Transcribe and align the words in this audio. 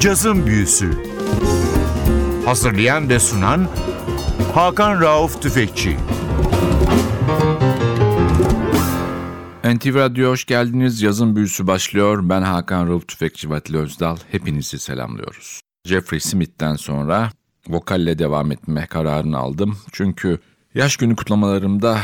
Cazın 0.00 0.46
Büyüsü 0.46 0.90
Hazırlayan 2.44 3.08
ve 3.08 3.18
sunan 3.18 3.68
Hakan 4.54 5.00
Rauf 5.00 5.42
Tüfekçi 5.42 5.96
NTV 9.64 9.94
Radyo 9.94 10.30
hoş 10.30 10.44
geldiniz. 10.44 11.02
Yazın 11.02 11.36
büyüsü 11.36 11.66
başlıyor. 11.66 12.20
Ben 12.22 12.42
Hakan 12.42 12.88
Rauf 12.88 13.08
Tüfekçi 13.08 13.50
Vatili 13.50 13.76
Özdal. 13.78 14.16
Hepinizi 14.30 14.78
selamlıyoruz. 14.78 15.60
Jeffrey 15.84 16.20
Smith'ten 16.20 16.76
sonra 16.76 17.30
vokalle 17.68 18.18
devam 18.18 18.52
etme 18.52 18.86
kararını 18.86 19.38
aldım. 19.38 19.78
Çünkü 19.92 20.38
yaş 20.74 20.96
günü 20.96 21.16
kutlamalarımda 21.16 21.98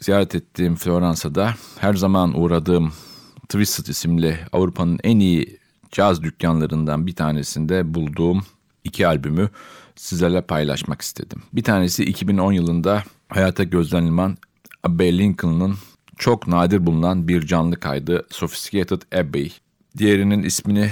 ziyaret 0.00 0.34
ettiğim 0.34 0.76
Floransa'da 0.76 1.54
her 1.78 1.94
zaman 1.94 2.40
uğradığım 2.40 2.92
Twisted 3.48 3.86
isimli 3.86 4.38
Avrupa'nın 4.52 4.98
en 5.04 5.18
iyi 5.18 5.59
caz 5.92 6.22
dükkanlarından 6.22 7.06
bir 7.06 7.14
tanesinde 7.14 7.94
bulduğum 7.94 8.42
iki 8.84 9.06
albümü 9.06 9.48
sizlerle 9.96 10.40
paylaşmak 10.40 11.02
istedim. 11.02 11.42
Bir 11.52 11.62
tanesi 11.62 12.04
2010 12.04 12.52
yılında 12.52 13.04
hayata 13.28 13.64
gözlenilen 13.64 14.36
Abbey 14.84 15.18
Lincoln'ın 15.18 15.76
çok 16.16 16.46
nadir 16.46 16.86
bulunan 16.86 17.28
bir 17.28 17.46
canlı 17.46 17.80
kaydı 17.80 18.26
Sophisticated 18.30 19.02
Abbey. 19.14 19.52
Diğerinin 19.98 20.42
ismini 20.42 20.90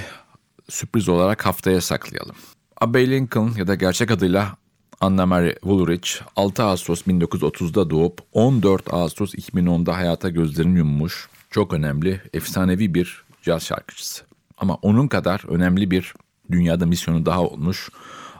sürpriz 0.68 1.08
olarak 1.08 1.46
haftaya 1.46 1.80
saklayalım. 1.80 2.36
Abbey 2.80 3.10
Lincoln 3.10 3.52
ya 3.56 3.66
da 3.66 3.74
gerçek 3.74 4.10
adıyla 4.10 4.56
Anna 5.00 5.26
Mary 5.26 5.52
Woolrich 5.52 6.10
6 6.36 6.62
Ağustos 6.62 7.02
1930'da 7.02 7.90
doğup 7.90 8.20
14 8.32 8.94
Ağustos 8.94 9.34
2010'da 9.34 9.96
hayata 9.96 10.28
gözlerini 10.28 10.78
yummuş 10.78 11.28
çok 11.50 11.72
önemli, 11.72 12.20
efsanevi 12.34 12.94
bir 12.94 13.22
caz 13.42 13.62
şarkıcısı. 13.62 14.27
Ama 14.60 14.74
onun 14.74 15.08
kadar 15.08 15.44
önemli 15.48 15.90
bir 15.90 16.14
dünyada 16.50 16.86
misyonu 16.86 17.26
daha 17.26 17.42
olmuş. 17.42 17.88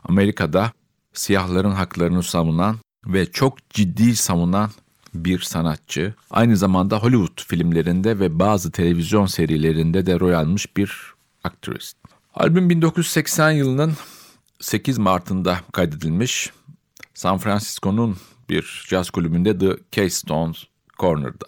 Amerika'da 0.05 0.73
siyahların 1.13 1.71
haklarını 1.71 2.23
savunan 2.23 2.77
ve 3.07 3.27
çok 3.27 3.71
ciddi 3.71 4.17
savunan 4.17 4.71
bir 5.15 5.41
sanatçı. 5.41 6.15
Aynı 6.31 6.57
zamanda 6.57 6.99
Hollywood 6.99 7.43
filmlerinde 7.47 8.19
ve 8.19 8.39
bazı 8.39 8.71
televizyon 8.71 9.27
serilerinde 9.27 10.07
de 10.07 10.21
rol 10.21 10.33
almış 10.33 10.77
bir 10.77 11.15
aktris. 11.45 11.93
Albüm 12.35 12.71
1980 12.71 13.51
yılının 13.51 13.93
8 14.61 14.99
Mart'ında 14.99 15.61
kaydedilmiş. 15.73 16.53
San 17.15 17.39
Francisco'nun 17.39 18.17
bir 18.51 18.87
caz 18.89 19.11
kulübünde 19.11 19.59
The 19.59 19.77
Keystones 19.93 20.65
Corner'da. 20.99 21.47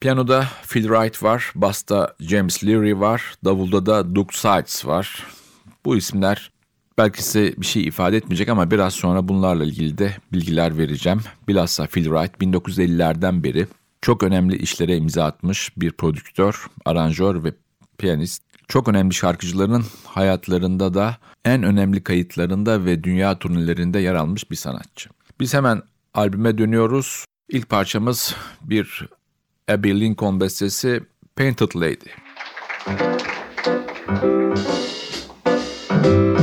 Piyanoda 0.00 0.46
Phil 0.68 0.82
Wright 0.82 1.22
var, 1.22 1.52
basta 1.54 2.14
James 2.20 2.64
Leary 2.64 3.00
var, 3.00 3.34
davulda 3.44 3.86
da 3.86 4.14
Doug 4.14 4.32
Sides 4.32 4.86
var. 4.86 5.26
Bu 5.84 5.96
isimler 5.96 6.50
belki 6.98 7.24
size 7.24 7.54
bir 7.56 7.66
şey 7.66 7.84
ifade 7.84 8.16
etmeyecek 8.16 8.48
ama 8.48 8.70
biraz 8.70 8.94
sonra 8.94 9.28
bunlarla 9.28 9.64
ilgili 9.64 9.98
de 9.98 10.16
bilgiler 10.32 10.78
vereceğim. 10.78 11.20
Bilhassa 11.48 11.86
Phil 11.86 12.04
Wright 12.04 12.34
1950'lerden 12.42 13.44
beri 13.44 13.66
çok 14.02 14.22
önemli 14.22 14.56
işlere 14.56 14.96
imza 14.96 15.24
atmış 15.24 15.72
bir 15.76 15.92
prodüktör, 15.92 16.66
aranjör 16.84 17.44
ve 17.44 17.52
piyanist. 17.98 18.42
Çok 18.68 18.88
önemli 18.88 19.14
şarkıcıların 19.14 19.84
hayatlarında 20.04 20.94
da 20.94 21.16
en 21.44 21.62
önemli 21.62 22.04
kayıtlarında 22.04 22.84
ve 22.84 23.04
dünya 23.04 23.38
turnelerinde 23.38 23.98
yer 23.98 24.14
almış 24.14 24.50
bir 24.50 24.56
sanatçı. 24.56 25.10
Biz 25.40 25.54
hemen 25.54 25.82
albüme 26.14 26.58
dönüyoruz. 26.58 27.24
İlk 27.48 27.68
parçamız 27.68 28.34
bir 28.60 29.08
Abby 29.68 29.92
Lincoln 29.92 30.38
bestesi 30.38 31.00
Painted 31.34 31.74
Lady. 31.74 32.10
cause 36.06 36.35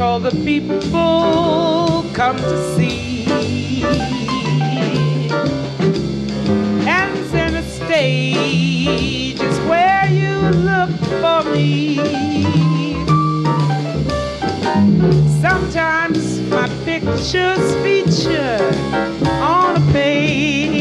spectacle 0.00 0.18
the 0.20 0.30
people 0.44 2.04
come 2.14 2.36
to 2.38 2.74
see. 2.74 3.24
And 6.88 7.26
center 7.30 7.62
stage 7.62 9.40
is 9.40 9.58
where 9.68 10.06
you 10.10 10.38
look 10.70 10.90
for 11.20 11.42
me. 11.50 11.96
Sometimes 15.40 16.40
my 16.48 16.68
pictures 16.84 17.74
feature 17.82 18.58
on 19.42 19.76
a 19.76 19.92
page. 19.92 20.80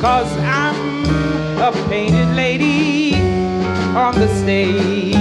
Cause 0.00 0.32
I'm 0.38 1.06
a 1.60 1.72
painted 1.88 2.34
lady 2.34 3.14
on 3.94 4.14
the 4.16 4.28
stage. 4.40 5.13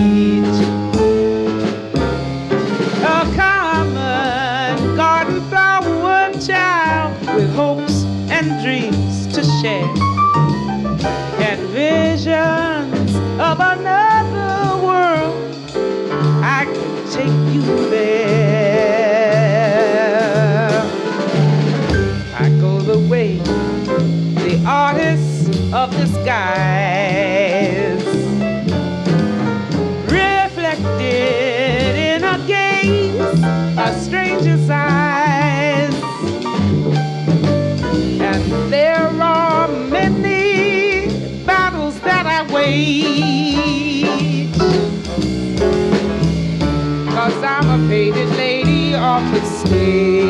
Of 13.53 13.59
another 13.59 14.83
world. 14.83 15.35
I 16.43 16.65
can 16.65 17.11
take 17.11 17.53
you 17.53 17.61
there. 17.91 18.52
A 47.73 47.87
faded 47.87 48.29
lady 48.37 48.93
on 48.93 49.31
the 49.31 49.41
stage. 49.45 50.22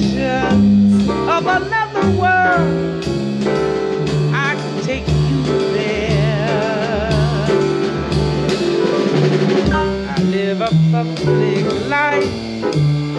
Of 0.00 1.46
another 1.46 2.06
world. 2.16 3.04
I 4.32 4.54
can 4.54 4.82
take 4.82 5.08
you 5.08 5.42
there. 5.72 6.58
I 9.72 10.22
live 10.22 10.60
a 10.60 10.70
public 10.92 11.64
life, 11.88 12.32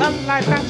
a 0.02 0.10
life 0.26 0.48
I 0.48 0.69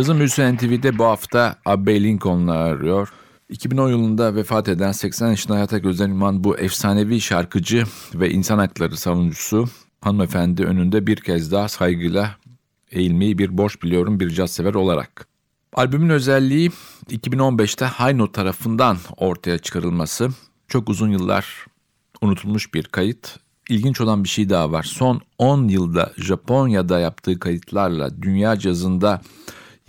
Cazın 0.00 0.18
Büyüsü 0.18 0.56
NTV'de 0.56 0.98
bu 0.98 1.04
hafta 1.04 1.56
Abbey 1.66 2.02
Lincoln'la 2.02 2.52
arıyor. 2.52 3.12
2010 3.48 3.88
yılında 3.88 4.34
vefat 4.34 4.68
eden 4.68 4.92
80 4.92 5.28
yaşında 5.28 5.54
hayata 5.54 5.78
gözden 5.78 6.44
bu 6.44 6.58
efsanevi 6.58 7.20
şarkıcı 7.20 7.84
ve 8.14 8.30
insan 8.30 8.58
hakları 8.58 8.96
savunucusu 8.96 9.68
hanımefendi 10.00 10.64
önünde 10.64 11.06
bir 11.06 11.16
kez 11.16 11.52
daha 11.52 11.68
saygıyla 11.68 12.36
eğilmeyi 12.90 13.38
bir 13.38 13.58
borç 13.58 13.82
biliyorum 13.82 14.20
bir 14.20 14.30
caz 14.30 14.50
sever 14.50 14.74
olarak. 14.74 15.26
Albümün 15.72 16.08
özelliği 16.08 16.70
2015'te 17.10 17.86
High 17.86 18.14
Note 18.14 18.32
tarafından 18.32 18.96
ortaya 19.16 19.58
çıkarılması. 19.58 20.28
Çok 20.68 20.88
uzun 20.88 21.10
yıllar 21.10 21.66
unutulmuş 22.20 22.74
bir 22.74 22.84
kayıt. 22.84 23.36
İlginç 23.68 24.00
olan 24.00 24.24
bir 24.24 24.28
şey 24.28 24.50
daha 24.50 24.72
var. 24.72 24.82
Son 24.82 25.20
10 25.38 25.68
yılda 25.68 26.12
Japonya'da 26.16 26.98
yaptığı 26.98 27.38
kayıtlarla 27.38 28.22
dünya 28.22 28.58
cazında 28.58 29.20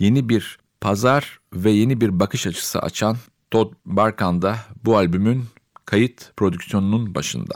yeni 0.02 0.28
bir 0.28 0.58
pazar 0.80 1.40
ve 1.52 1.70
yeni 1.70 2.00
bir 2.00 2.20
bakış 2.20 2.46
açısı 2.46 2.78
açan 2.78 3.16
Todd 3.50 3.72
Barkan 3.86 4.42
da 4.42 4.58
bu 4.84 4.96
albümün 4.96 5.44
kayıt 5.84 6.36
prodüksiyonunun 6.36 7.14
başında. 7.14 7.54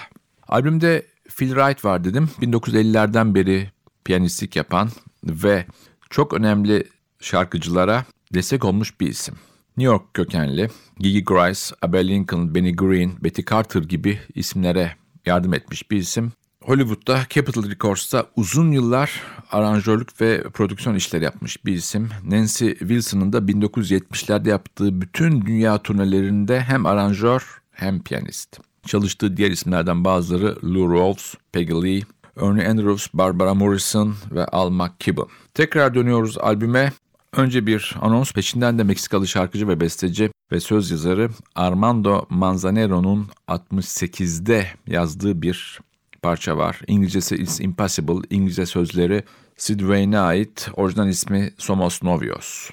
Albümde 0.49 1.07
Phil 1.37 1.49
Wright 1.49 1.85
var 1.85 2.05
dedim. 2.05 2.31
1950'lerden 2.41 3.35
beri 3.35 3.71
piyanistlik 4.05 4.57
yapan 4.57 4.91
ve 5.25 5.67
çok 6.11 6.35
önemli 6.35 6.85
şarkıcılara 7.21 8.05
destek 8.35 8.65
olmuş 8.65 9.01
bir 9.01 9.07
isim. 9.09 9.35
New 9.77 9.93
York 9.93 10.15
kökenli 10.15 10.71
Gigi 10.99 11.25
Grice, 11.25 11.61
Abbey 11.83 12.09
Lincoln, 12.09 12.55
Benny 12.55 12.77
Green, 12.77 13.13
Betty 13.25 13.43
Carter 13.51 13.83
gibi 13.83 14.19
isimlere 14.35 14.97
yardım 15.27 15.55
etmiş 15.55 15.91
bir 15.91 15.97
isim. 15.97 16.33
Hollywood'da 16.63 17.21
Capitol 17.31 17.71
Records'ta 17.71 18.27
uzun 18.37 18.73
yıllar 18.73 19.23
aranjörlük 19.53 20.21
ve 20.21 20.43
prodüksiyon 20.43 20.97
işleri 20.97 21.25
yapmış 21.25 21.65
bir 21.65 21.73
isim. 21.73 22.09
Nancy 22.25 22.71
Wilson'ın 22.71 23.33
da 23.33 23.39
1970'lerde 23.39 24.49
yaptığı 24.49 25.01
bütün 25.01 25.47
dünya 25.47 25.79
turnelerinde 25.79 26.61
hem 26.61 26.87
aranjör 26.87 27.61
hem 27.71 28.03
piyanist. 28.03 28.61
Çalıştığı 28.87 29.37
diğer 29.37 29.51
isimlerden 29.51 30.05
bazıları 30.05 30.57
Lou 30.65 30.95
Rawls, 30.95 31.35
Peggy 31.53 31.73
Lee, 31.73 32.03
Ernie 32.41 32.69
Andrews, 32.69 33.09
Barbara 33.15 33.55
Morrison 33.55 34.15
ve 34.31 34.45
Al 34.45 34.71
McKibben. 34.71 35.27
Tekrar 35.55 35.95
dönüyoruz 35.95 36.39
albüme. 36.39 36.93
Önce 37.37 37.67
bir 37.67 37.95
anons 38.01 38.33
peşinden 38.33 38.79
de 38.79 38.85
Meksikalı 38.85 39.27
şarkıcı 39.27 39.69
ve 39.69 39.81
besteci 39.81 40.31
ve 40.53 40.61
söz 40.61 40.91
yazarı 40.91 41.31
Armando 41.55 42.27
Manzanero'nun 42.31 43.29
68'de 43.49 44.67
yazdığı 44.87 45.43
bir 45.43 45.81
parça 46.23 46.57
var. 46.57 46.81
İngilizcesi 46.87 47.35
It's 47.35 47.61
Impossible, 47.61 48.27
İngilizce 48.31 48.67
sözleri 48.67 49.23
Sid 49.57 49.81
Wayne'e 49.81 50.19
ait, 50.19 50.69
orijinal 50.77 51.09
ismi 51.09 51.51
Somos 51.59 52.03
Novios. 52.03 52.71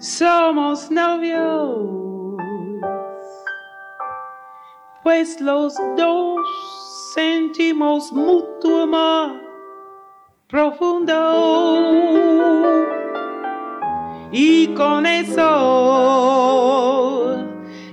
Somos 0.00 0.90
novios, 0.90 2.36
pues 5.04 5.40
los 5.40 5.74
dos 5.96 6.40
sentimos 7.14 8.12
mutuo 8.12 8.82
amor 8.82 9.42
profundo. 10.52 11.16
Y 14.32 14.68
con 14.74 15.06
eso 15.06 15.42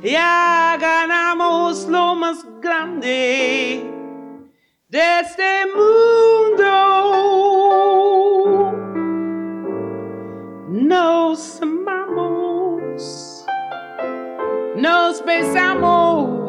ya 0.01 0.77
ganamos 0.79 1.87
lo 1.87 2.15
más 2.15 2.45
grande. 2.61 3.83
De 4.87 5.19
este 5.19 5.65
mundo 5.75 6.69
nos 10.69 11.61
amamos, 11.61 13.45
nos 14.75 15.23
besamos 15.23 16.39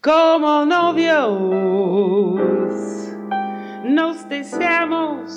como 0.00 0.64
novios, 0.64 1.42
nos 3.84 4.28
deseamos 4.28 5.36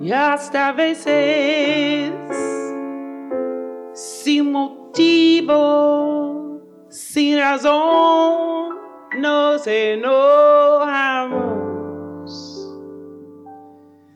y 0.00 0.12
hasta 0.12 0.72
veces 0.72 2.49
sin 3.92 4.52
motivo, 4.52 5.50
sin 6.88 7.38
razón, 7.38 8.78
nos 9.18 9.66
enojamos. 9.66 11.50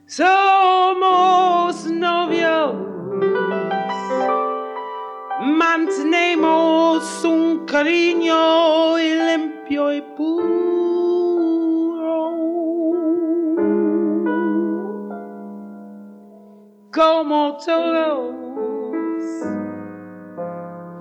Somos 0.07 1.85
novios, 1.91 2.75
mantenemos 5.41 7.23
un 7.25 7.65
cariño 7.65 8.97
limpio 8.97 9.93
y 9.93 10.01
puro, 10.15 10.85
como 16.93 17.57
todos. 17.57 18.44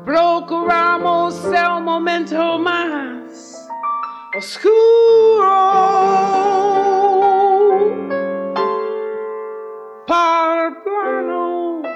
Procuramos 0.04 1.42
el 1.46 1.82
momento 1.82 2.58
más 2.58 3.66
oscuro. 4.36 4.74
Para 10.06 10.76
darnos, 10.84 11.86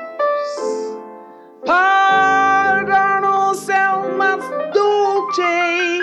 para 1.66 2.82
darnos 2.86 3.68
el 3.68 4.16
más 4.16 4.40
dulce 4.72 6.00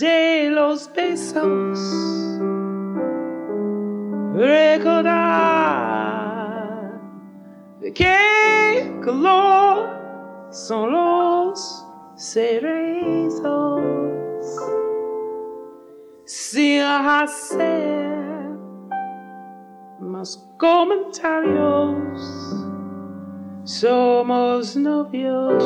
de 0.00 0.50
los 0.50 0.92
besos. 0.92 1.78
Recordar 4.34 5.30
de 7.78 7.92
qué 7.92 8.90
son 10.50 10.92
los 10.92 11.86
cerezos 12.16 13.82
sin 16.24 16.82
hacer 16.82 18.20
más 20.00 20.36
comentarios. 20.58 22.20
Somos 23.64 24.76
novios. 24.76 25.62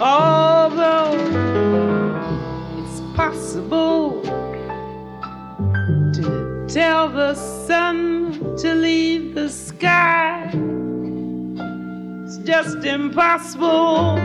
Although 0.00 1.14
it's 2.78 3.00
possible 3.16 4.33
tell 6.74 7.08
the 7.08 7.36
sun 7.36 8.32
to 8.56 8.74
leave 8.74 9.36
the 9.36 9.48
sky. 9.48 10.50
It's 12.24 12.38
just 12.38 12.84
impossible. 12.84 14.18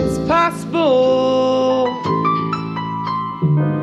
It's 0.00 0.18
possible 0.26 1.84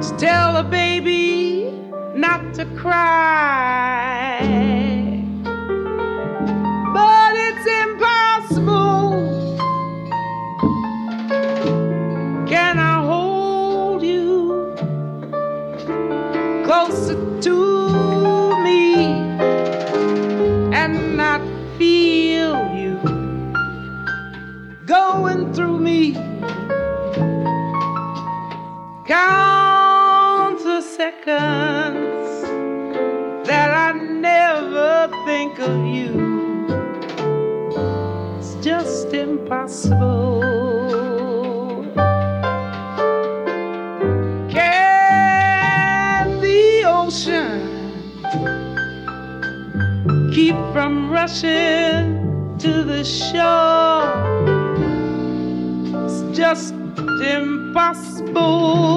to 0.02 0.18
tell 0.18 0.58
a 0.58 0.64
baby 0.64 1.70
not 2.16 2.56
to 2.56 2.66
cry. 2.76 4.07
Can 39.68 39.84
the 46.40 46.84
ocean 46.86 47.92
keep 50.34 50.56
from 50.72 51.12
rushing 51.12 52.56
to 52.60 52.84
the 52.86 53.04
shore? 53.04 54.08
It's 56.06 56.22
just 56.38 56.74
impossible. 57.26 58.97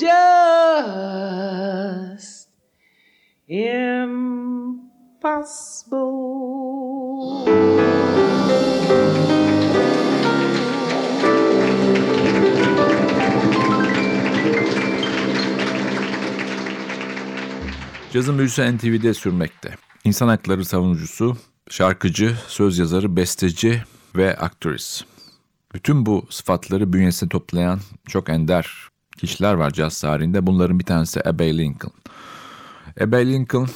Just 0.00 1.46
impossible. 3.48 4.76
Cazın 18.12 18.38
büyüsü 18.38 18.76
NTV'de 18.76 19.14
sürmekte. 19.14 19.74
İnsan 20.04 20.28
hakları 20.28 20.64
savunucusu, 20.64 21.36
şarkıcı, 21.70 22.36
söz 22.48 22.78
yazarı, 22.78 23.16
besteci 23.16 23.82
ve 24.16 24.36
aktris. 24.36 25.04
Bütün 25.74 26.06
bu 26.06 26.26
sıfatları 26.30 26.92
bünyesine 26.92 27.28
toplayan 27.28 27.80
çok 28.08 28.28
ender 28.28 28.88
kişiler 29.16 29.54
var 29.54 29.70
caz 29.70 30.00
tarihinde. 30.00 30.46
Bunların 30.46 30.78
bir 30.78 30.84
tanesi 30.84 31.28
Abbey 31.28 31.58
Lincoln. 31.58 31.92
Abbey 33.00 33.32
Lincoln 33.32 33.68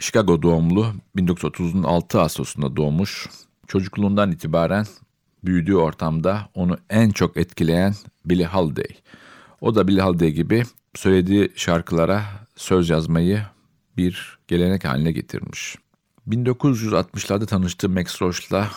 Chicago 0.00 0.42
doğumlu, 0.42 0.86
1930'un 1.16 1.82
6 1.82 2.20
Ağustos'unda 2.20 2.76
doğmuş. 2.76 3.28
Çocukluğundan 3.66 4.32
itibaren 4.32 4.86
büyüdüğü 5.44 5.74
ortamda 5.74 6.48
onu 6.54 6.78
en 6.90 7.10
çok 7.10 7.36
etkileyen 7.36 7.94
Billie 8.24 8.46
Holiday. 8.46 8.96
O 9.60 9.74
da 9.74 9.88
Billie 9.88 10.02
Holiday 10.02 10.30
gibi 10.30 10.62
söylediği 10.94 11.52
şarkılara 11.56 12.24
söz 12.56 12.88
yazmayı 12.88 13.42
bir 13.96 14.38
gelenek 14.48 14.84
haline 14.84 15.12
getirmiş. 15.12 15.76
1960'larda 16.28 17.46
tanıştığı 17.46 17.88
Max 17.88 18.22
Roach'la 18.22 18.70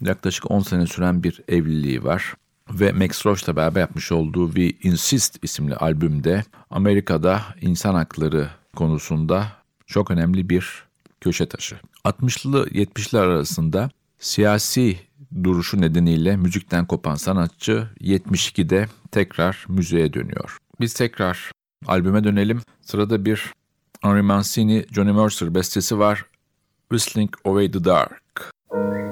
yaklaşık 0.00 0.50
10 0.50 0.60
sene 0.60 0.86
süren 0.86 1.22
bir 1.22 1.40
evliliği 1.48 2.04
var. 2.04 2.34
Ve 2.70 2.92
Max 2.92 3.26
Roach'la 3.26 3.56
beraber 3.56 3.80
yapmış 3.80 4.12
olduğu 4.12 4.54
We 4.54 4.88
Insist 4.88 5.44
isimli 5.44 5.76
albümde 5.76 6.44
Amerika'da 6.70 7.42
insan 7.60 7.94
hakları 7.94 8.48
konusunda 8.76 9.46
çok 9.86 10.10
önemli 10.10 10.48
bir 10.48 10.84
köşe 11.20 11.46
taşı. 11.46 11.76
60'lı 12.04 12.68
70'ler 12.68 13.18
arasında 13.18 13.90
siyasi 14.18 14.96
duruşu 15.44 15.80
nedeniyle 15.80 16.36
müzikten 16.36 16.86
kopan 16.86 17.14
sanatçı 17.14 17.88
72'de 18.00 18.88
tekrar 19.10 19.64
müziğe 19.68 20.12
dönüyor. 20.12 20.58
Biz 20.80 20.94
tekrar 20.94 21.52
albüme 21.86 22.24
dönelim. 22.24 22.60
Sırada 22.80 23.24
bir 23.24 23.52
Henry 24.02 24.22
Mancini, 24.22 24.86
Johnny 24.92 25.12
Mercer 25.12 25.54
bestesi 25.54 25.98
var. 25.98 26.24
Whistling 26.90 27.30
Away 27.44 27.70
the 27.70 27.84
Dark. 27.84 28.52
Often 28.70 29.05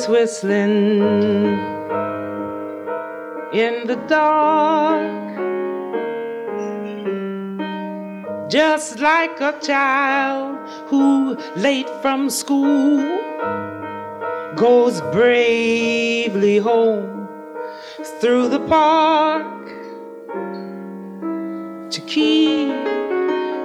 is 0.00 0.08
whistling 0.08 1.02
in 3.52 3.86
the 3.86 3.96
dark. 4.08 5.20
Just 8.50 8.98
like 9.00 9.40
a 9.40 9.52
child 9.60 10.56
who, 10.88 11.36
late 11.56 11.90
from 12.02 12.30
school, 12.30 12.98
goes 14.56 15.00
bravely 15.12 16.56
home 16.58 17.28
through 18.20 18.48
the 18.48 18.60
park 18.60 19.66
to 21.90 22.00
keep 22.06 22.68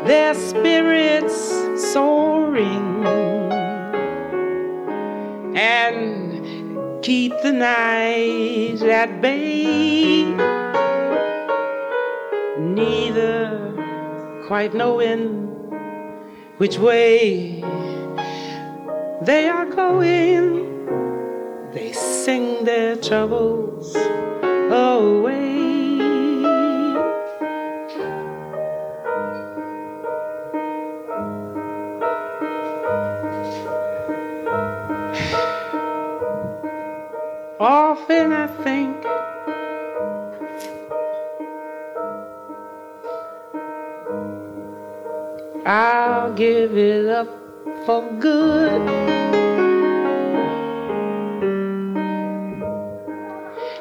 their 0.09 0.33
spirits 0.33 1.37
soaring 1.93 2.95
and 5.55 6.24
keep 7.05 7.31
the 7.43 7.51
night 7.51 8.81
at 8.81 9.21
bay. 9.21 10.23
Neither 12.57 14.41
quite 14.47 14.73
knowing 14.73 15.45
which 16.57 16.79
way 16.79 17.61
they 19.21 19.47
are 19.47 19.67
going. 19.67 20.65
they 21.73 21.91
sing 21.93 22.63
their 22.63 22.95
troubles 22.95 23.95
away. 24.71 25.64
Often 37.95 38.33
I 38.33 38.47
think 38.65 39.05
I'll 45.65 46.33
give 46.33 46.75
it 46.75 47.05
up 47.07 47.29
for 47.85 48.01
good. 48.19 48.81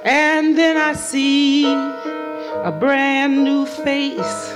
And 0.04 0.56
then 0.56 0.76
I 0.76 0.92
see 0.92 1.64
a 1.66 2.70
brand 2.70 3.42
new 3.42 3.66
face. 3.66 4.54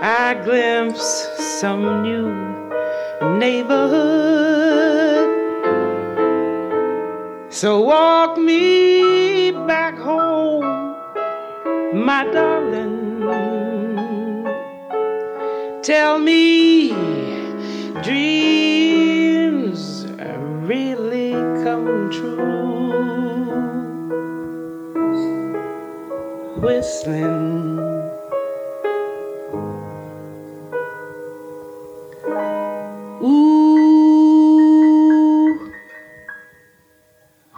I 0.00 0.40
glimpse 0.44 1.28
some 1.60 2.02
new 2.04 2.30
neighborhood. 3.36 4.43
So 7.54 7.80
walk 7.82 8.36
me 8.36 9.52
back 9.52 9.96
home, 9.96 10.96
my 11.94 12.24
darling. 12.32 13.22
Tell 15.80 16.18
me, 16.18 16.88
dreams 18.02 20.04
really 20.66 21.30
come 21.62 22.10
true. 22.10 22.90
Whistling. 26.60 27.78
Ooh, 33.22 33.53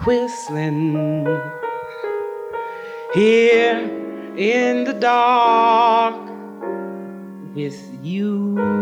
whistling 0.07 1.25
here 3.13 3.77
in 4.37 4.85
the 4.85 4.93
dark 4.93 6.15
with 7.53 7.77
you. 8.01 8.76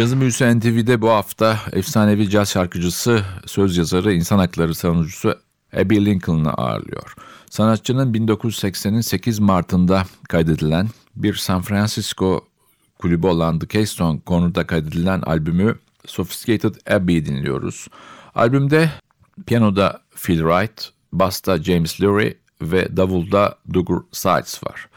Cazı 0.00 0.20
Büyüsü 0.20 0.58
NTV'de 0.58 1.02
bu 1.02 1.10
hafta 1.10 1.58
efsanevi 1.72 2.30
caz 2.30 2.50
şarkıcısı, 2.50 3.24
söz 3.46 3.76
yazarı, 3.76 4.12
insan 4.12 4.38
hakları 4.38 4.74
savunucusu 4.74 5.38
Abby 5.76 5.96
Lincoln'ı 5.96 6.52
ağırlıyor. 6.52 7.14
Sanatçının 7.50 8.14
1980'in 8.14 9.00
8 9.00 9.38
Mart'ında 9.38 10.04
kaydedilen 10.28 10.88
bir 11.16 11.34
San 11.34 11.62
Francisco 11.62 12.44
kulübü 12.98 13.26
olan 13.26 13.58
The 13.58 13.66
Keystone 13.66 14.20
konuda 14.20 14.66
kaydedilen 14.66 15.20
albümü 15.20 15.78
Sophisticated 16.06 16.74
Abbey'i 16.90 17.26
dinliyoruz. 17.26 17.88
Albümde 18.34 18.90
piyanoda 19.46 20.00
Phil 20.16 20.38
Wright, 20.38 20.88
basta 21.12 21.62
James 21.62 22.00
Lurie 22.00 22.34
ve 22.62 22.96
davulda 22.96 23.58
Doug 23.74 23.88
Sides 24.12 24.64
var. 24.64 24.88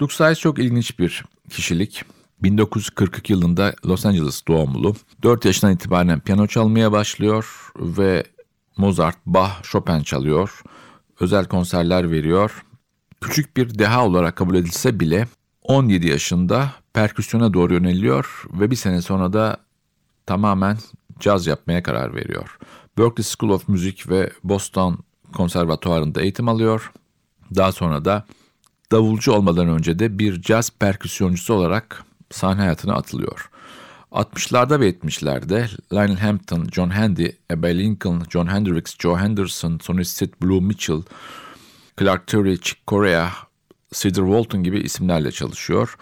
Doug 0.00 0.10
Sides 0.12 0.38
çok 0.38 0.58
ilginç 0.58 0.98
bir 0.98 1.24
kişilik. 1.50 2.04
1942 2.42 3.32
yılında 3.32 3.74
Los 3.86 4.06
Angeles 4.06 4.42
doğumlu. 4.48 4.94
4 5.22 5.44
yaşından 5.44 5.74
itibaren 5.74 6.20
piyano 6.20 6.46
çalmaya 6.46 6.92
başlıyor 6.92 7.72
ve 7.76 8.24
Mozart, 8.76 9.16
Bach, 9.26 9.62
Chopin 9.62 10.00
çalıyor. 10.00 10.62
Özel 11.20 11.44
konserler 11.44 12.10
veriyor. 12.10 12.64
Küçük 13.20 13.56
bir 13.56 13.78
deha 13.78 14.06
olarak 14.06 14.36
kabul 14.36 14.54
edilse 14.54 15.00
bile 15.00 15.28
17 15.62 16.06
yaşında 16.06 16.72
perküsyona 16.92 17.54
doğru 17.54 17.74
yöneliyor 17.74 18.44
ve 18.52 18.70
bir 18.70 18.76
sene 18.76 19.02
sonra 19.02 19.32
da 19.32 19.56
tamamen 20.26 20.78
caz 21.20 21.46
yapmaya 21.46 21.82
karar 21.82 22.14
veriyor. 22.14 22.58
Berklee 22.98 23.24
School 23.24 23.52
of 23.52 23.68
Music 23.68 24.08
ve 24.08 24.30
Boston 24.44 24.98
Konservatuvarı'nda 25.32 26.22
eğitim 26.22 26.48
alıyor. 26.48 26.92
Daha 27.56 27.72
sonra 27.72 28.04
da 28.04 28.24
davulcu 28.92 29.32
olmadan 29.32 29.68
önce 29.68 29.98
de 29.98 30.18
bir 30.18 30.42
caz 30.42 30.70
perküsyoncusu 30.70 31.54
olarak 31.54 32.04
sahne 32.30 32.60
hayatına 32.60 32.94
atılıyor. 32.94 33.50
60'larda 34.12 34.80
ve 34.80 34.90
70'lerde 34.90 35.68
Lionel 35.92 36.16
Hampton, 36.16 36.66
John 36.72 36.90
Handy, 36.90 37.26
Abbey 37.52 37.78
Lincoln, 37.78 38.22
John 38.30 38.46
Hendricks, 38.46 38.96
Joe 38.98 39.16
Henderson, 39.16 39.78
Sonny 39.82 40.04
Stitt, 40.04 40.42
Blue 40.42 40.60
Mitchell, 40.60 41.02
Clark 41.98 42.26
Terry, 42.26 42.60
Chick 42.60 42.86
Corea, 42.88 43.30
Cedar 43.92 44.24
Walton 44.24 44.62
gibi 44.62 44.80
isimlerle 44.80 45.30
çalışıyor. 45.32 45.96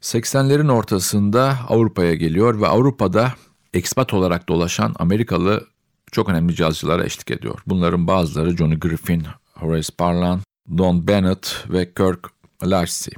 80'lerin 0.00 0.72
ortasında 0.72 1.58
Avrupa'ya 1.68 2.14
geliyor 2.14 2.60
ve 2.60 2.66
Avrupa'da 2.66 3.32
ekspat 3.74 4.14
olarak 4.14 4.48
dolaşan 4.48 4.94
Amerikalı 4.98 5.66
çok 6.12 6.28
önemli 6.28 6.54
cazcılara 6.54 7.04
eşlik 7.04 7.30
ediyor. 7.30 7.60
Bunların 7.66 8.06
bazıları 8.06 8.56
Johnny 8.56 8.78
Griffin, 8.78 9.26
Horace 9.54 9.92
Parlan, 9.98 10.40
Don 10.78 11.08
Bennett 11.08 11.64
ve 11.68 11.94
Kirk 11.94 12.30
Larcy. 12.64 13.10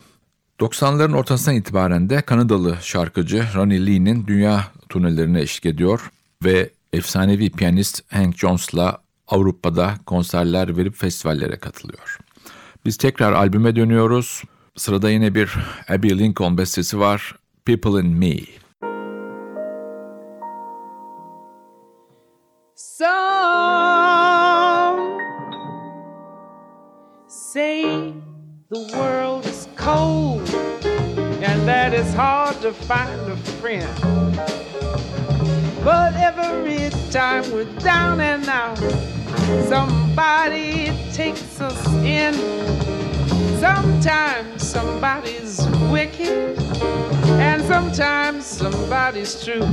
90'ların 0.60 1.16
ortasından 1.16 1.56
itibaren 1.56 2.10
de 2.10 2.22
Kanadalı 2.22 2.78
şarkıcı 2.82 3.44
Ronnie 3.54 3.86
Lee'nin 3.86 4.26
dünya 4.26 4.64
turnelerine 4.88 5.40
eşlik 5.40 5.66
ediyor 5.66 6.10
ve 6.44 6.70
efsanevi 6.92 7.50
piyanist 7.50 8.12
Hank 8.12 8.36
Jones'la 8.36 8.98
Avrupa'da 9.28 9.94
konserler 10.06 10.76
verip 10.76 10.96
festivallere 10.96 11.56
katılıyor. 11.56 12.18
Biz 12.84 12.96
tekrar 12.96 13.32
albüme 13.32 13.76
dönüyoruz. 13.76 14.42
Sırada 14.76 15.10
yine 15.10 15.34
bir 15.34 15.54
Abby 15.88 16.18
Lincoln 16.18 16.58
bestesi 16.58 16.98
var. 16.98 17.36
People 17.64 18.00
in 18.00 18.06
Me. 18.06 18.36
Some 22.74 23.08
say 27.28 27.82
the 28.70 28.80
world 28.92 29.44
is 29.44 29.68
cold 29.76 30.33
that 31.64 31.94
it's 31.94 32.12
hard 32.12 32.60
to 32.60 32.72
find 32.72 33.20
a 33.22 33.36
friend. 33.36 33.88
But 35.82 36.14
every 36.14 36.90
time 37.10 37.50
we're 37.52 37.64
down 37.80 38.20
and 38.20 38.46
out, 38.48 38.76
somebody 39.68 40.92
takes 41.14 41.60
us 41.62 41.86
in. 42.04 42.34
Sometimes 43.60 44.62
somebody's 44.62 45.66
wicked, 45.90 46.58
and 47.40 47.62
sometimes 47.62 48.44
somebody's 48.44 49.42
true. 49.42 49.66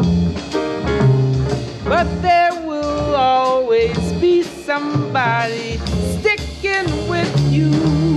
But 1.83 2.07
there 2.21 2.53
will 2.65 3.15
always 3.15 4.13
be 4.13 4.43
somebody 4.43 5.77
sticking 6.19 6.87
with 7.09 7.51
you 7.51 8.10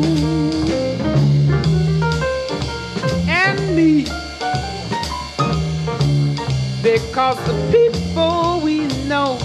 Because 7.25 7.47
the 7.47 7.73
people 7.73 8.61
we 8.63 8.87
know 9.09 9.39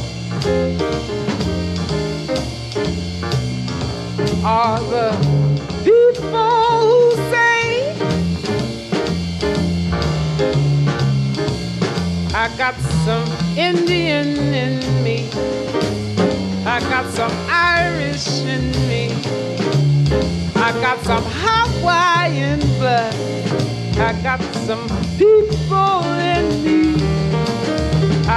are 4.43 4.81
the 4.81 5.11
people 5.85 6.71
who 6.81 7.11
say, 7.31 7.93
I 12.35 12.53
got 12.57 12.75
some 13.05 13.25
Indian 13.57 14.53
in 14.53 15.01
me. 15.01 15.29
I 16.65 16.81
got 16.81 17.05
some 17.13 17.31
Irish 17.47 18.41
in 18.41 18.71
me. 18.89 19.13
I 20.57 20.73
got 20.81 20.99
some 21.05 21.23
Hawaiian 21.25 22.59
blood. 22.77 23.15
I 23.97 24.21
got 24.21 24.41
some 24.67 24.85
people 25.17 26.03
in 26.19 26.63
me. 26.65 27.18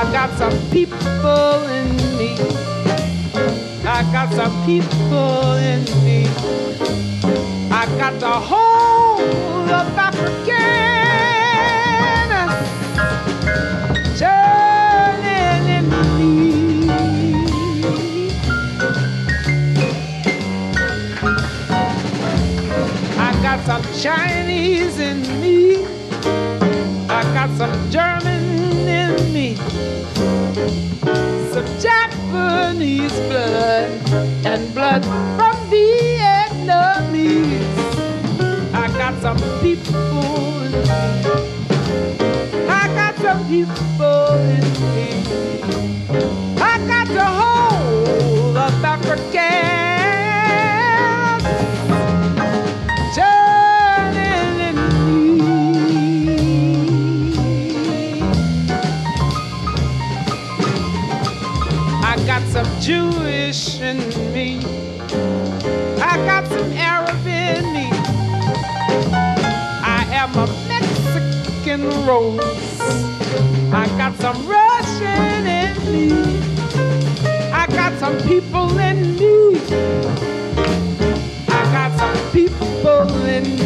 I 0.02 0.10
got 0.10 0.36
some 0.36 0.58
people 0.70 1.62
in 1.68 1.96
me. 2.18 2.34
I 3.86 4.02
got 4.10 4.32
some 4.32 4.66
people 4.66 5.54
in 5.58 5.84
me. 6.04 6.26
I 7.70 7.86
got 7.96 8.18
the 8.18 8.28
whole 8.28 9.20
of 9.70 9.96
African 9.96 10.42
turning 14.18 15.68
in 15.78 15.88
me. 16.18 16.80
I 23.18 23.32
got 23.40 23.64
some 23.64 23.84
Chinese 24.02 24.98
in 24.98 25.22
me. 25.40 25.86
I 27.08 27.22
got 27.34 27.50
some 27.56 27.90
German. 27.92 28.11
Some 30.62 31.66
Japanese 31.80 33.18
blood 33.28 33.90
and 34.46 34.72
blood 34.74 35.04
from 35.36 35.56
Vietnamese. 35.70 37.66
I 38.72 38.86
got 38.96 39.20
some 39.20 39.38
people. 39.60 40.62
I 42.70 42.86
got 42.94 43.16
some 43.16 43.44
people 43.48 44.21
Rose. 72.06 72.80
I 73.72 73.86
got 73.98 74.14
some 74.16 74.46
Russian 74.46 75.46
in 75.46 75.74
me. 75.92 76.12
I 77.52 77.66
got 77.68 77.98
some 77.98 78.18
people 78.28 78.78
in 78.78 79.16
me. 79.16 79.60
I 81.48 81.62
got 81.72 81.98
some 81.98 82.32
people 82.32 83.24
in 83.26 83.42
me. 83.44 83.61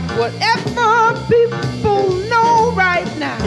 Got 0.00 0.18
whatever 0.18 1.26
people 1.26 2.12
know 2.28 2.70
right 2.72 3.10
now 3.18 3.42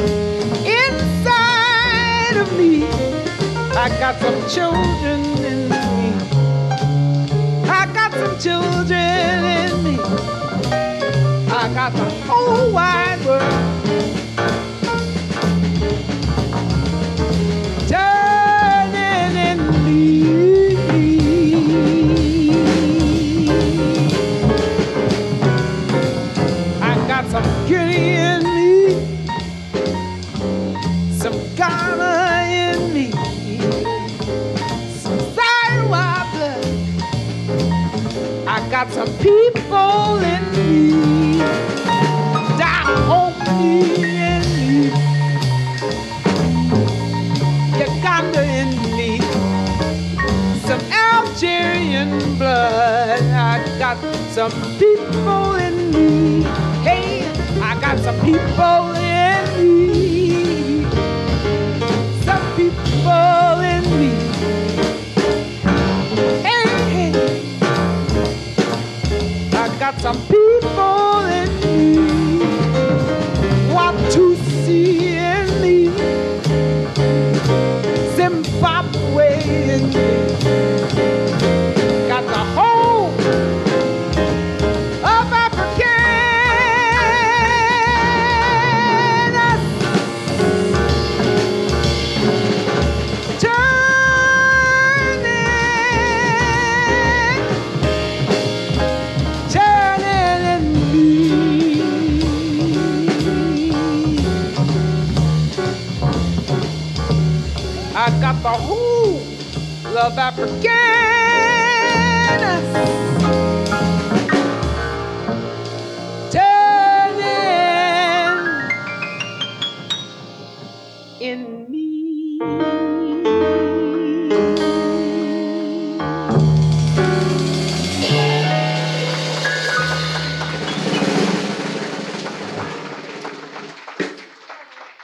inside 0.66 2.38
of 2.38 2.58
me. 2.58 2.86
I 3.78 3.90
got 4.00 4.20
some 4.20 4.50
children 4.50 5.22
in 5.46 5.70
me. 5.70 5.78
I 7.70 7.86
got 7.94 8.14
some 8.14 8.40
children 8.40 9.46
in 9.62 9.84
me. 9.84 10.00
I 11.52 11.72
got 11.76 11.94
the 11.94 12.10
whole 12.26 12.72
wide 12.72 13.24
world. 13.26 13.69
Got 38.86 38.92
some 38.94 39.18
people 39.18 40.20
in 40.20 40.52
me, 40.56 41.40
down 42.58 42.96
home 43.10 43.34
in 43.60 44.42
me, 44.56 44.86
Uganda 47.78 48.42
in 48.42 48.70
me, 48.96 49.20
some 50.62 50.80
Algerian 50.94 52.38
blood. 52.38 53.22
I 53.22 53.78
got 53.78 53.98
some 54.32 54.52
people 54.78 55.56
in 55.56 55.92
me. 55.92 56.44
Hey, 56.82 57.30
I 57.62 57.78
got 57.82 58.00
some 58.00 58.18
people 58.22 58.89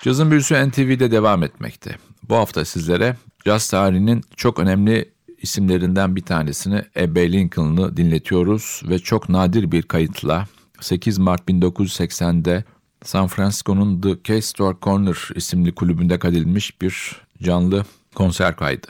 Cazın 0.06 0.32
büyüsü 0.32 0.70
NTV'de 0.70 1.12
devam 1.12 1.44
etmekte. 1.44 1.96
Bu 2.30 2.36
hafta 2.36 2.66
sizlere 2.66 3.16
caz 3.46 3.70
tarihinin 3.70 4.24
çok 4.36 4.60
önemli 4.60 5.12
isimlerinden 5.42 6.16
bir 6.16 6.22
tanesini 6.22 6.84
Ebbe 6.98 7.32
Lincoln'ı 7.32 7.98
dinletiyoruz 7.98 8.82
ve 8.90 9.00
çok 9.00 9.30
nadir 9.30 9.72
bir 9.72 9.84
kayıtla 9.84 10.48
8 10.82 11.18
Mart 11.18 11.50
1980'de 11.50 12.64
San 13.04 13.28
Francisco'nun 13.28 14.02
The 14.02 14.22
K-Store 14.22 14.78
Corner 14.82 15.30
isimli 15.36 15.76
kulübünde 15.76 16.20
kaydedilmiş 16.20 16.82
bir 16.82 17.22
canlı 17.44 17.86
konser 18.16 18.56
kaydı. 18.56 18.88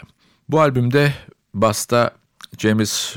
Bu 0.50 0.62
albümde 0.62 1.14
basta 1.54 2.12
James 2.58 3.16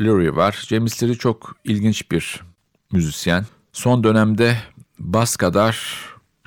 Lurie 0.00 0.36
var. 0.36 0.64
James 0.68 1.02
Lurie 1.02 1.14
çok 1.14 1.56
ilginç 1.64 2.10
bir 2.10 2.40
müzisyen. 2.92 3.46
Son 3.72 4.04
dönemde 4.04 4.56
bas 4.98 5.36
kadar 5.36 5.98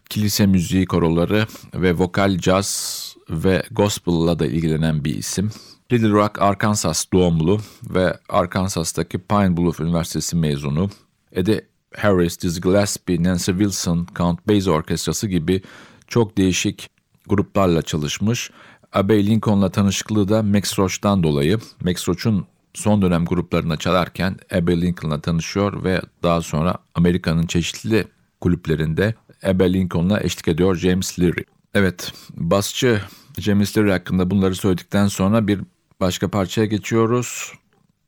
kilise 0.10 0.46
müziği 0.46 0.86
koroları 0.86 1.48
ve 1.74 1.94
vokal 1.94 2.38
caz 2.38 3.16
ve 3.30 3.64
gospel'la 3.72 4.40
da 4.40 4.46
ilgilenen 4.46 5.06
bir 5.06 5.16
isim. 5.16 5.52
Little 5.92 6.10
Rock, 6.10 6.42
Arkansas 6.42 7.06
doğumlu 7.14 7.60
ve 7.90 8.18
Arkansas'taki 8.30 9.18
Pine 9.18 9.58
Bluff 9.58 9.80
Üniversitesi 9.80 10.36
mezunu. 10.36 10.90
Eddie 11.32 11.66
Harris, 11.96 12.42
Dizzy 12.42 12.62
Gillespie, 12.62 13.24
Nancy 13.24 13.52
Wilson, 13.52 14.08
Count 14.16 14.48
Basie 14.48 14.72
Orkestrası 14.72 15.28
gibi 15.28 15.62
çok 16.08 16.38
değişik 16.38 16.90
gruplarla 17.28 17.82
çalışmış. 17.82 18.52
Abbey 18.94 19.28
Lincoln'la 19.28 19.70
tanışıklığı 19.70 20.30
da 20.30 20.44
Max 20.44 20.80
Roach'tan 20.80 21.24
dolayı. 21.24 21.60
Max 21.84 22.10
Roach'un 22.10 22.46
son 22.74 23.02
dönem 23.02 23.26
gruplarına 23.26 23.78
çalarken 23.78 24.38
Abbey 24.54 24.82
Lincoln'la 24.82 25.22
tanışıyor 25.22 25.84
ve 25.84 26.02
daha 26.24 26.42
sonra 26.42 26.78
Amerika'nın 26.96 27.48
çeşitli 27.48 28.08
kulüplerinde 28.42 29.16
Abbey 29.46 29.74
Lincoln'la 29.74 30.20
eşlik 30.20 30.48
ediyor 30.48 30.76
James 30.76 31.20
Leary. 31.20 31.44
Evet, 31.74 32.12
basçı 32.34 33.02
James 33.40 33.78
Leary 33.78 33.90
hakkında 33.90 34.32
bunları 34.32 34.56
söyledikten 34.56 35.08
sonra 35.08 35.48
bir 35.48 35.62
başka 36.00 36.28
parçaya 36.28 36.66
geçiyoruz. 36.66 37.54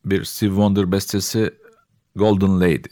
Bir 0.06 0.24
Steve 0.24 0.50
Wonder 0.50 0.92
bestesi 0.92 1.54
Golden 2.16 2.62
Lady. 2.62 2.90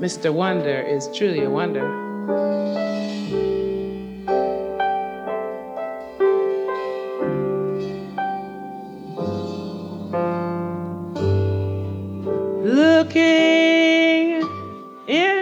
Mr. 0.00 0.32
Wonder 0.32 0.96
is 0.96 1.12
truly 1.12 1.46
a 1.46 1.50
wonder. 1.50 2.91
Looking 12.72 14.40
in 15.06 15.41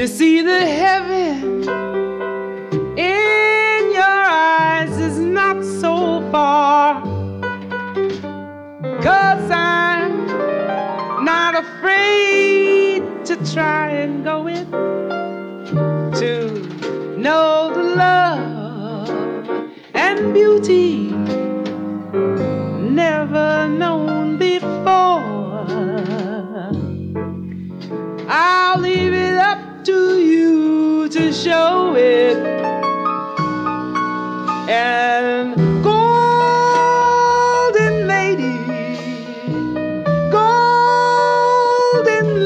to 0.00 0.08
see 0.08 0.40
the 0.40 0.64
heaven 0.64 1.60
in 2.98 3.92
your 3.92 4.20
eyes 4.30 4.96
is 4.96 5.18
not 5.18 5.62
so 5.62 6.26
far. 6.32 7.02
Cause 9.02 9.50
I'm 9.50 10.26
not 11.22 11.54
afraid 11.54 13.02
to 13.26 13.36
try 13.52 13.89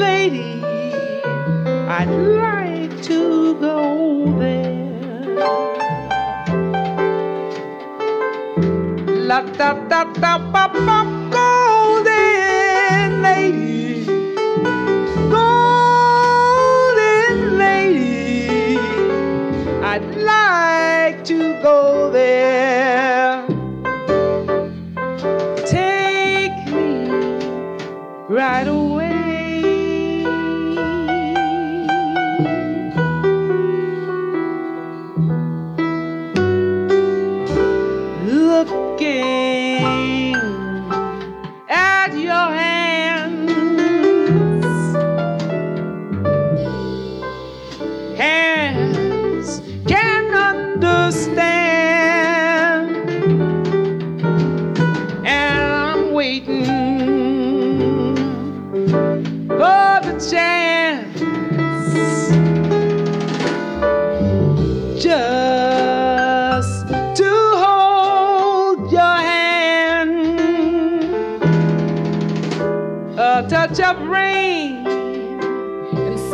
lady, 0.05 0.61
I'd 1.97 2.11
like 2.45 2.93
to 3.09 3.19
go 3.67 3.79
there. 4.39 5.35
La 9.29 9.39
da 9.59 9.69
da 9.89 10.01
da 10.21 10.33
ba 10.53 10.63
ba 10.87 11.14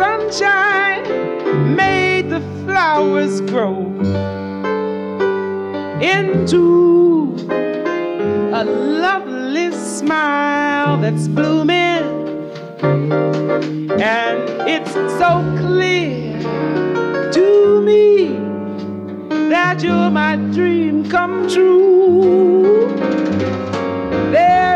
sunshine 0.02 1.76
made 1.76 2.28
the 2.28 2.42
flowers 2.66 3.40
grow 3.42 3.78
into 6.02 7.36
a 8.52 8.64
lovely 8.66 9.72
smile 9.72 11.00
that's 11.00 11.28
blooming. 11.28 12.04
And 14.02 14.40
it's 14.76 14.94
so 15.22 15.32
clear 15.60 16.34
to 17.38 17.82
me 17.84 18.40
that 19.54 19.84
you're 19.84 20.10
my 20.10 20.36
dream 20.56 21.08
come 21.12 21.48
true. 21.48 22.90
There 24.32 24.71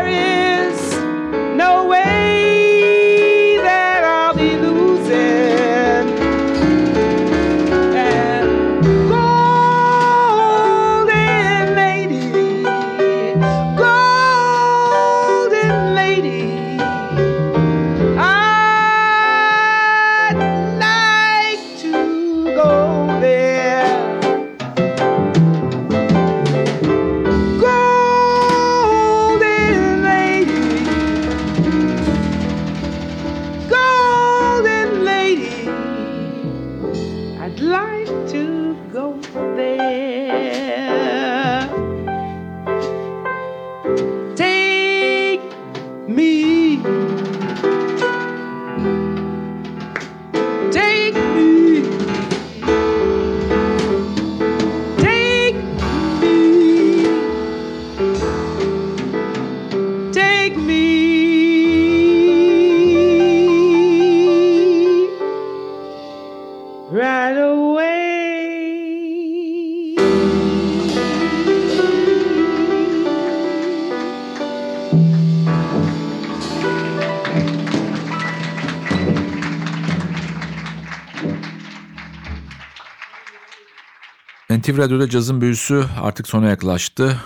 NTV 84.66 84.78
Radyo'da 84.78 85.08
cazın 85.08 85.40
büyüsü 85.40 85.84
artık 86.02 86.28
sona 86.28 86.46
yaklaştı. 86.46 87.16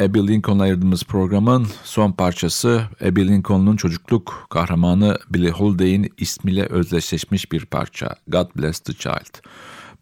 Abby 0.00 0.18
Lincoln'a 0.18 0.62
ayırdığımız 0.62 1.04
programın 1.04 1.66
son 1.84 2.12
parçası 2.12 2.82
Abby 3.00 3.20
Lincoln'un 3.20 3.76
çocukluk 3.76 4.46
kahramanı 4.50 5.18
Billy 5.30 5.50
Holiday'in 5.50 6.12
ismiyle 6.16 6.66
özdeşleşmiş 6.66 7.52
bir 7.52 7.64
parça 7.64 8.14
God 8.28 8.46
Bless 8.56 8.80
the 8.80 8.92
Child. 8.92 9.38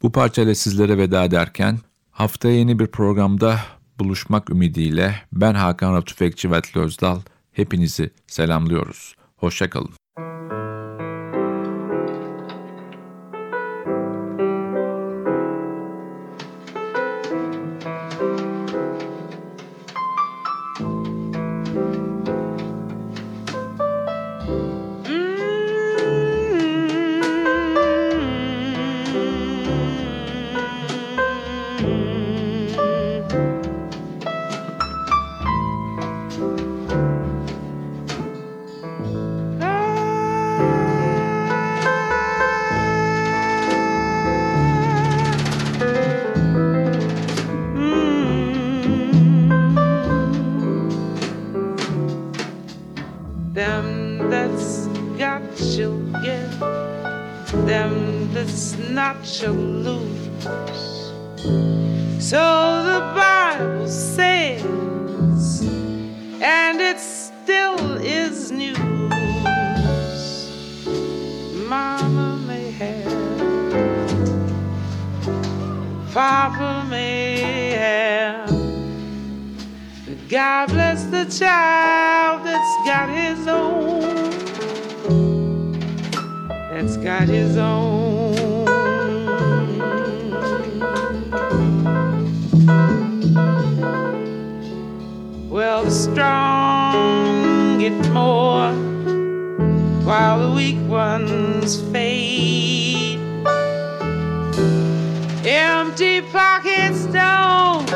Bu 0.01 0.11
parçayla 0.11 0.55
sizlere 0.55 0.97
veda 0.97 1.23
ederken 1.23 1.79
haftaya 2.11 2.55
yeni 2.55 2.79
bir 2.79 2.87
programda 2.87 3.59
buluşmak 3.99 4.49
ümidiyle 4.49 5.15
ben 5.33 5.53
Hakan 5.53 5.93
Rauf 5.93 6.05
Tüfekçi 6.05 6.51
ve 6.51 6.61
Özdal 6.75 7.19
hepinizi 7.51 8.09
selamlıyoruz. 8.27 9.15
Hoşçakalın. 9.37 9.91
while 100.11 100.39
the 100.41 100.53
weak 100.53 100.77
ones 100.89 101.79
fade. 101.89 103.17
Empty 105.45 106.19
pockets 106.33 107.05
don't 107.05 107.90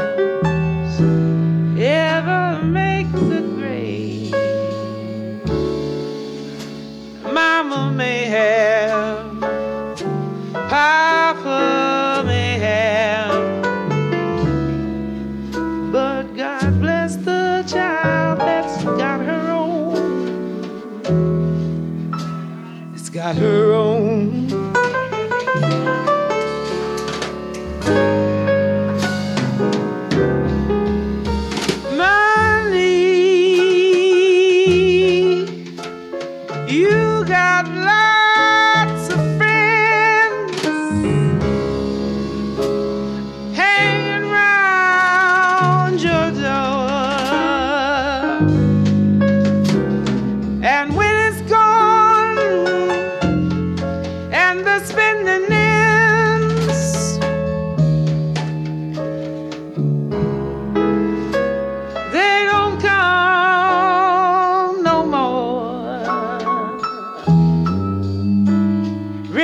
who 23.38 23.65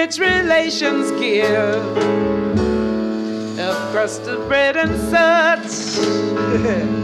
rich 0.02 0.18
relations 0.18 1.12
give. 1.20 1.98
A 3.60 3.90
crust 3.92 4.24
of 4.24 4.48
bread 4.48 4.76
and 4.76 4.98
such. 5.12 6.98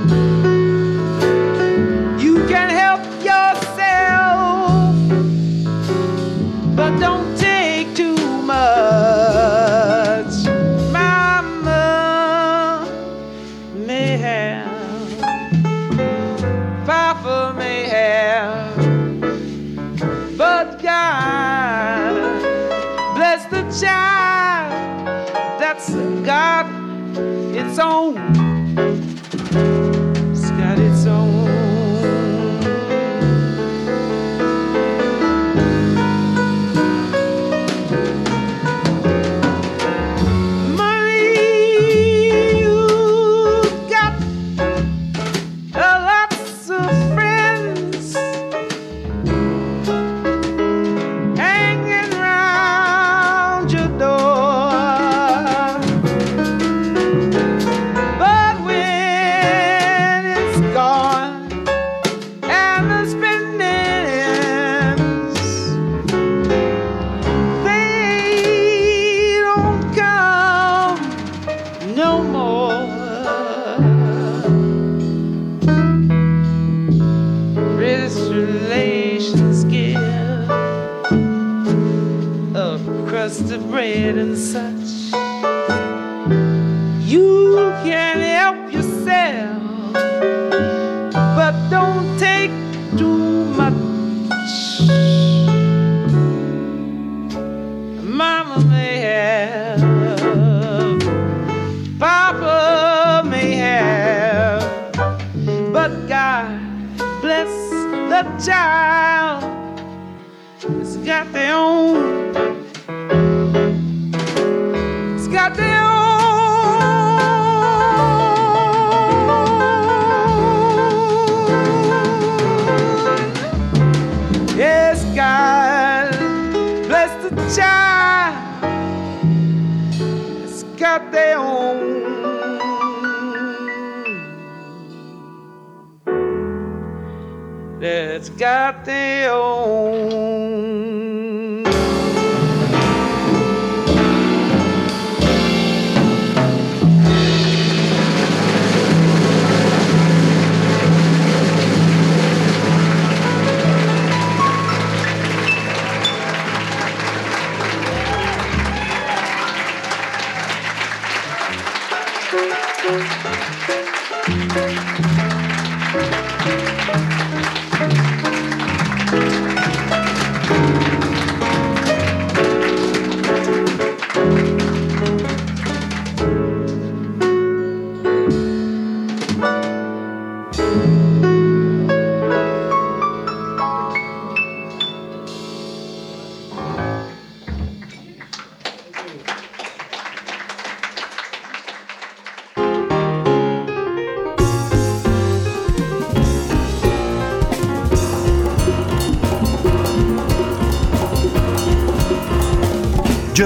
own. 139.26 141.07